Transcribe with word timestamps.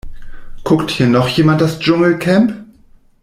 Guckt 0.63 0.89
hier 0.89 1.05
noch 1.05 1.27
jemand 1.27 1.61
das 1.61 1.77
Dschungelcamp? 1.77 2.55